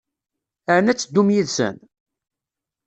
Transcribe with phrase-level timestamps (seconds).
[0.75, 1.77] Ɛni ad teddum yid-sen?